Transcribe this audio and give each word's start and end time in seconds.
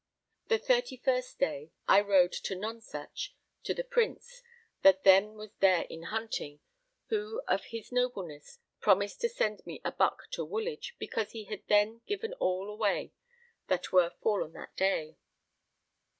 The 0.47 0.57
31st 0.57 1.37
day, 1.37 1.71
I 1.87 2.01
rode 2.01 2.31
to 2.31 2.55
Nonsuch, 2.55 3.35
to 3.61 3.71
the 3.75 3.83
Prince, 3.83 4.41
that 4.81 5.03
then 5.03 5.35
was 5.35 5.51
there 5.59 5.83
in 5.91 6.05
hunting, 6.09 6.59
who 7.09 7.43
of 7.47 7.65
his 7.65 7.91
nobleness 7.91 8.57
promised 8.79 9.21
to 9.21 9.29
send 9.29 9.63
me 9.63 9.79
a 9.85 9.91
buck 9.91 10.23
to 10.31 10.43
Woolwich, 10.43 10.95
because 10.97 11.33
he 11.33 11.43
had 11.43 11.61
then 11.67 12.01
given 12.07 12.33
all 12.39 12.67
away 12.67 13.13
that 13.67 13.91
were 13.91 14.15
fallen 14.23 14.53
that 14.53 14.75
day. 14.75 15.17